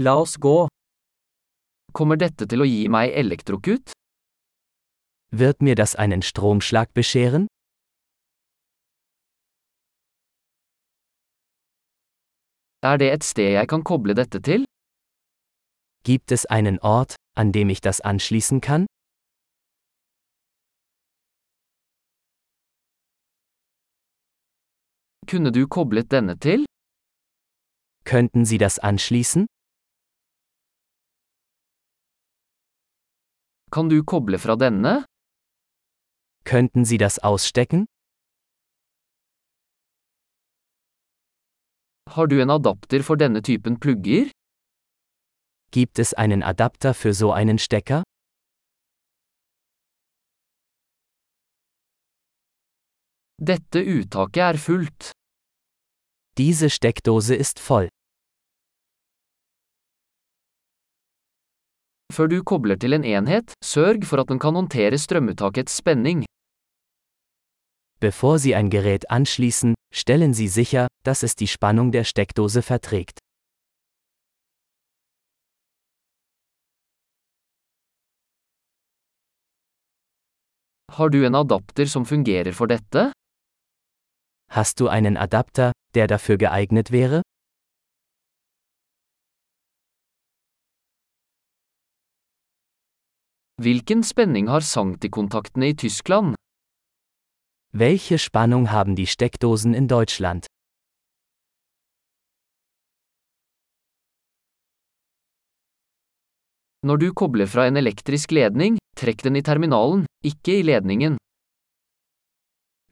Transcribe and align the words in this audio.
La 0.00 0.14
oss 0.14 0.36
gå. 0.38 0.68
Kommer 1.92 2.18
dette 2.22 2.46
til 2.46 2.62
å 2.62 2.66
gi 2.70 2.84
meg 2.86 3.10
elektrokut? 3.18 3.90
Wird 5.34 5.58
mir 5.60 5.74
das 5.74 5.96
einen 5.96 6.22
Stromschlag 6.22 6.92
bescheren? 6.94 7.48
Er 12.86 13.02
det 13.02 13.10
et 13.10 13.26
sted 13.26 13.50
jeg 13.56 13.66
kan 13.74 13.82
koble 13.82 14.14
dette 14.14 14.38
til? 14.38 14.62
Gibt 16.06 16.30
es 16.30 16.46
einen 16.46 16.78
Ort, 16.78 17.16
an 17.34 17.50
dem 17.50 17.68
ich 17.68 17.80
das 17.80 18.00
anschließen 18.00 18.60
kann? 18.60 18.86
Kunne 25.26 25.50
du 25.50 25.66
koblet 25.66 26.12
denne 26.12 26.38
til? 26.38 26.66
Könnten 28.04 28.44
Sie 28.44 28.58
das 28.58 28.78
anschließen? 28.78 29.48
Kan 33.70 33.88
du 33.90 34.02
koble 34.02 34.38
fra 34.38 34.56
denne? 34.56 35.04
Könnten 36.44 36.84
Sie 36.84 36.96
das 36.98 37.18
ausstecken? 37.18 37.86
Har 42.08 42.26
du 42.26 42.40
en 42.40 42.50
adapter 42.50 43.02
for 43.02 43.16
denne 43.16 43.42
typen 43.42 43.78
plugger? 43.78 44.30
Gibt 45.70 45.98
es 45.98 46.14
einen 46.14 46.42
Adapter 46.42 46.94
für 46.94 47.12
so 47.12 47.32
einen 47.32 47.58
Stecker? 47.58 48.02
Dette 53.40 53.84
uttaket 53.84 54.54
er 54.54 54.58
fullt. 54.58 55.12
Diese 56.38 56.70
Steckdose 56.70 57.34
ist 57.34 57.60
voll. 57.60 57.88
Før 62.18 62.26
du 62.26 62.40
kobler 62.42 62.74
til 62.74 62.96
en 62.96 63.04
enhet, 63.06 63.52
sørg 63.62 64.02
for 64.10 64.18
at 64.18 64.26
den 64.26 64.40
kan 64.42 64.56
håndtere 64.58 64.98
strømuttakets 64.98 65.76
spenning. 65.78 66.24
Bevor 68.00 68.38
Sie 68.38 68.56
ein 68.56 68.70
Gerät 68.70 69.04
anschließen, 69.08 69.74
stellen 69.94 70.34
Sie 70.34 70.48
sicher, 70.48 70.88
dass 71.04 71.22
es 71.22 71.36
die 71.36 71.46
Spannung 71.46 71.92
der 71.92 72.02
Steckdose 72.02 72.62
verträgt. 72.62 73.18
Har 80.90 81.10
du 81.10 81.24
en 81.26 81.34
adapter 81.34 81.86
som 81.86 82.04
fungerer 82.04 82.52
for 82.52 82.66
dette? 82.66 83.12
Hast 84.50 84.80
du 84.80 84.88
einen 84.88 85.16
Adapter, 85.16 85.70
der 85.94 86.08
dafür 86.08 86.36
geeignet 86.36 86.90
wäre? 86.90 87.22
Hvilken 93.60 94.04
spenning 94.04 94.46
har 94.48 94.60
Sancti-kontaktene 94.60 95.68
i 95.68 95.74
Tyskland? 95.74 96.36
Welche 97.72 98.18
Spannung 98.18 98.70
haben 98.70 98.94
die 98.94 99.06
Steckdosen 99.06 99.74
in 99.74 99.88
Deutschland? 99.88 100.46
Når 106.86 106.96
du 106.96 107.12
kobler 107.12 107.46
fra 107.46 107.66
en 107.66 107.76
elektrisk 107.76 108.30
ledning, 108.30 108.78
trekk 108.96 109.26
den 109.26 109.34
i 109.34 109.42
terminalen, 109.42 110.06
ikke 110.22 110.60
i 110.60 110.62
ledningen. 110.62 111.18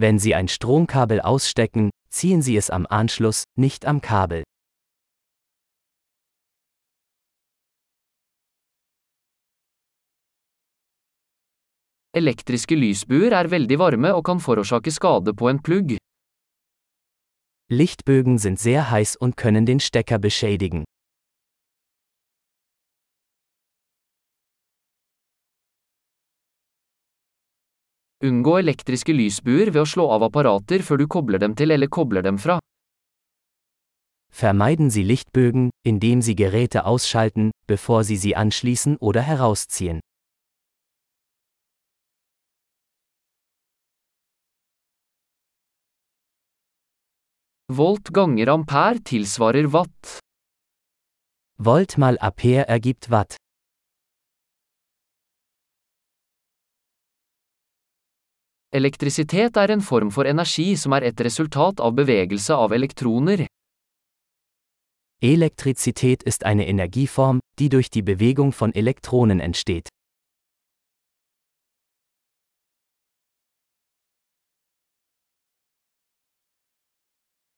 Wenn 0.00 0.18
Sie 0.18 0.34
ein 0.34 0.48
Stromkabel 0.48 1.20
ausstecken, 1.20 1.90
ziehen 2.08 2.40
Sie 2.40 2.56
es 2.56 2.70
am 2.70 2.86
Anschluss, 2.88 3.44
nicht 3.58 3.84
am 3.84 4.00
Kabel. 4.00 4.44
Elektriske 12.14 12.76
lysbuer 12.78 13.34
er 13.34 13.48
veldig 13.50 13.74
varme 13.80 14.12
og 14.14 14.20
kan 14.28 14.38
forårsake 14.38 14.92
skade 14.94 15.32
på 15.34 15.48
en 15.50 15.58
plugg. 15.58 15.96
Lichtbögen 17.68 18.38
sind 18.38 18.60
sehr 18.60 18.90
heiß 18.90 19.16
und 19.16 19.36
können 19.36 19.66
den 19.66 19.80
Stecker 19.80 20.18
beschädigen. 20.18 20.84
Unngå 28.22 28.58
elektriske 28.58 29.12
lysbuer 29.12 29.74
ved 29.74 29.82
å 29.82 29.84
slå 29.84 30.06
av 30.14 30.22
apparater 30.22 30.86
før 30.86 31.02
du 31.02 31.08
kobler 31.10 31.42
dem 31.42 31.58
til 31.58 31.74
eller 31.74 31.90
kobler 31.90 32.22
dem 32.22 32.38
fra. 32.38 32.60
Vermeiden 34.30 34.90
Sie 34.90 35.02
Lichtbögen, 35.02 35.70
indem 35.82 36.22
Sie 36.22 36.36
Geräte 36.36 36.86
ausschalten, 36.86 37.50
bevor 37.66 38.04
Sie 38.04 38.16
sie 38.16 38.36
anschließen 38.36 38.98
oder 39.00 39.20
herausziehen. 39.20 40.00
Volt 47.72 48.12
ganger 48.12 48.48
ampere 48.48 49.00
tilsvarer 49.00 49.72
watt. 49.72 50.18
Volt 51.56 51.96
mal 51.96 52.18
Ampere 52.20 52.68
ergibt 52.68 53.08
Watt. 53.10 53.36
Elektrisitet 58.70 59.56
er 59.56 59.70
en 59.70 59.80
form 59.80 60.10
for 60.10 60.26
energi 60.26 60.76
som 60.76 60.92
er 60.92 61.08
et 61.08 61.20
resultat 61.24 61.80
av 61.80 61.94
bevegelse 61.96 62.52
av 62.52 62.72
elektroner. 62.76 63.46
Elektrizität 65.22 66.22
ist 66.22 66.44
eine 66.44 66.66
Energieform, 66.66 67.40
die 67.58 67.70
durch 67.70 67.88
die 67.88 68.02
Bewegung 68.02 68.52
von 68.52 68.74
Elektronen 68.74 69.40
entsteht. 69.40 69.88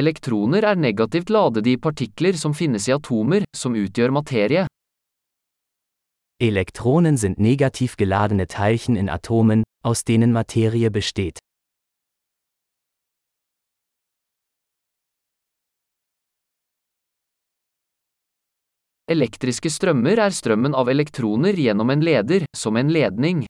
Elektroner 0.00 0.64
er 0.64 0.78
negativt 0.80 1.28
ladede 1.28 1.74
i 1.74 1.76
partikler 1.76 2.36
som 2.40 2.54
finnes 2.56 2.86
i 2.88 2.92
atomer, 2.94 3.44
som 3.52 3.74
utgjør 3.76 4.14
materie. 4.16 4.62
Elektronen 6.40 7.18
sind 7.20 7.36
negativ 7.36 7.98
geladene 8.00 8.46
Teilchen 8.48 8.96
in 8.96 9.10
Atomen, 9.12 9.64
aus 9.84 10.04
denen 10.08 10.32
Materie 10.32 10.88
besteht. 10.88 11.42
Elektriske 19.10 19.68
strømmer 19.68 20.22
er 20.22 20.32
strømmen 20.32 20.72
av 20.72 20.88
elektroner 20.88 21.60
gjennom 21.60 21.92
en 21.92 22.08
leder, 22.08 22.48
som 22.56 22.80
en 22.80 22.88
ledning. 22.94 23.44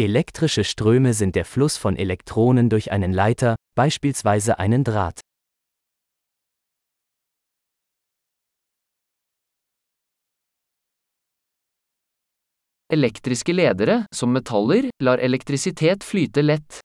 Elektrische 0.00 0.64
Ströme 0.64 1.12
sind 1.12 1.36
der 1.36 1.44
Fluss 1.44 1.76
von 1.76 1.94
Elektronen 1.94 2.70
durch 2.70 2.90
einen 2.90 3.12
Leiter, 3.12 3.56
beispielsweise 3.74 4.58
einen 4.58 4.82
Draht. 4.82 5.20
Elektriske 12.90 13.52
ledere, 13.52 14.06
som 14.10 14.32
metaller, 14.32 14.88
lar 15.02 15.18
elektrisitet 15.18 16.02
flyte 16.02 16.40
lett. 16.40 16.80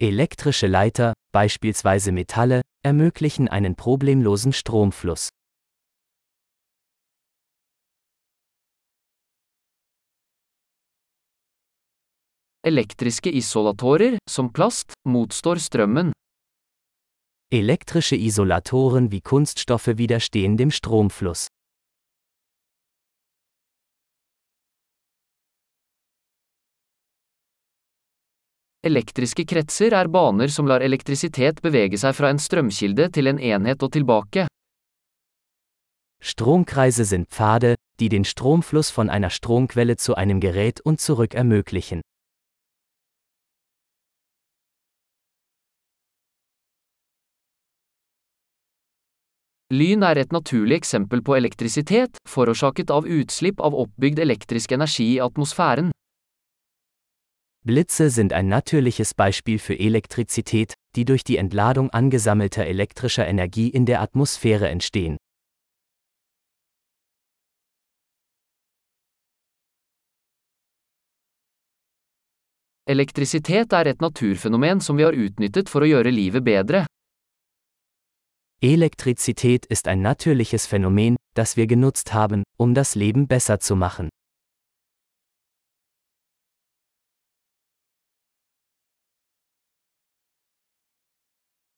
Elektrische 0.00 0.68
Leiter, 0.68 1.14
beispielsweise 1.32 2.12
Metalle, 2.12 2.62
ermöglichen 2.84 3.48
einen 3.48 3.74
problemlosen 3.74 4.52
Stromfluss. 4.52 5.30
Elektriske 12.64 13.30
isolatorer, 13.30 14.20
som 14.30 14.52
plast, 14.54 14.92
motstår 15.02 15.58
strømmen. 15.58 16.12
Elektrische 17.50 18.14
Isolatoren 18.14 19.10
wie 19.10 19.20
Kunststoffe 19.20 19.98
widerstehen 19.98 20.56
dem 20.56 20.70
Stromfluss. 20.70 21.48
Elektriske 28.86 29.44
kretser 29.44 29.90
er 29.98 30.06
baner 30.06 30.46
som 30.46 30.70
lar 30.70 30.86
elektrisitet 30.86 31.58
bevege 31.66 31.98
seg 31.98 32.14
fra 32.14 32.30
en 32.30 32.38
strømkilde 32.38 33.08
til 33.10 33.26
en 33.26 33.42
enhet 33.42 33.82
og 33.82 33.90
tilbake. 33.98 34.46
Stromkreise 36.22 37.04
sind 37.10 37.26
Pfade, 37.26 37.74
die 37.98 38.08
den 38.08 38.24
Stromfluss 38.24 38.90
von 38.90 39.10
einer 39.10 39.30
Stromquelle 39.30 39.96
zu 39.96 40.14
einem 40.14 40.38
Gerät 40.38 40.80
und 40.80 41.00
zurück 41.00 41.34
ermöglichen. 41.34 42.02
Lyn 49.72 50.02
er 50.04 50.18
et 50.20 50.34
naturlig 50.36 50.76
eksempel 50.82 51.22
på 51.24 51.32
elektrisitet, 51.32 52.18
forårsaket 52.28 52.90
av 52.92 53.06
utslipp 53.08 53.60
av 53.64 53.72
oppbygd 53.72 54.18
elektrisk 54.20 54.74
energi 54.76 55.06
i 55.14 55.20
atmosphären. 55.24 55.88
Blitze 57.64 58.10
sind 58.10 58.34
ein 58.34 58.48
natürliches 58.48 59.14
Beispiel 59.14 59.58
für 59.58 59.78
Elektrizität, 59.78 60.74
die 60.94 61.06
durch 61.06 61.24
die 61.24 61.38
Entladung 61.38 61.88
angesammelter 61.88 62.66
elektrischer 62.66 63.26
Energie 63.26 63.68
in 63.68 63.86
der 63.86 64.02
Atmosphäre 64.02 64.68
entstehen. 64.68 65.16
Elektrizität 72.84 73.72
er 73.72 73.86
et 73.86 74.02
naturfenomen 74.02 74.80
som 74.80 74.98
vi 74.98 75.04
har 75.04 75.16
utnyttet 75.16 75.70
for 75.70 75.80
å 75.80 75.88
gjøre 75.88 76.10
livet 76.10 76.44
bedre, 76.44 76.84
Elektrizität 78.64 79.66
ist 79.66 79.88
ein 79.88 80.02
natürliches 80.02 80.66
Phänomen, 80.66 81.16
das 81.34 81.56
wir 81.56 81.66
genutzt 81.66 82.14
haben, 82.14 82.44
um 82.56 82.74
das 82.74 82.94
Leben 82.94 83.26
besser 83.26 83.58
zu 83.58 83.74
machen. 83.74 84.08